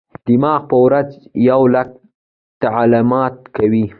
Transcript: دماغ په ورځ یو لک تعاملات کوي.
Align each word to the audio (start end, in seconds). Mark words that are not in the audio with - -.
دماغ 0.27 0.61
په 0.69 0.77
ورځ 0.85 1.09
یو 1.49 1.61
لک 1.75 1.89
تعاملات 2.61 3.35
کوي. 3.57 3.85